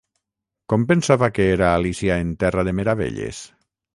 Com 0.71 0.85
pensava 0.91 1.29
que 1.35 1.45
era 1.57 1.69
Alícia 1.81 2.17
en 2.23 2.33
terra 2.45 2.65
de 2.69 2.75
meravelles? 2.81 3.45